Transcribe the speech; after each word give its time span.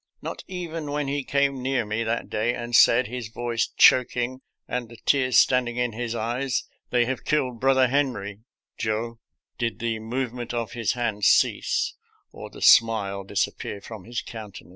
Not 0.19 0.43
even 0.47 0.89
when 0.89 1.07
he 1.07 1.23
came 1.23 1.61
near 1.61 1.85
me 1.85 2.03
that 2.03 2.27
day 2.27 2.55
and 2.55 2.75
said, 2.75 3.05
his 3.05 3.27
voice 3.27 3.67
choking 3.77 4.41
and 4.67 4.89
the 4.89 4.97
tears 5.05 5.37
standing 5.37 5.77
in 5.77 5.91
his 5.91 6.15
eyes," 6.15 6.63
They 6.89 7.05
have 7.05 7.23
killed 7.23 7.59
brother 7.59 7.87
Henry, 7.87 8.39
Joe," 8.79 9.19
did 9.59 9.77
the 9.77 9.99
movement 9.99 10.55
of 10.55 10.71
his 10.71 10.93
hands 10.93 11.27
cease 11.27 11.93
or 12.31 12.49
the 12.49 12.63
smile 12.63 13.23
disappear 13.23 13.79
from 13.79 14.05
his 14.05 14.23
countenance. 14.23 14.69